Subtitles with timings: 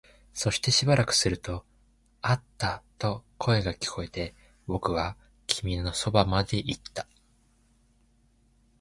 [0.33, 1.63] そしてしばらくすると、
[2.23, 4.33] あったと声が聞こえて、
[4.65, 7.07] 僕は君のそばまで行った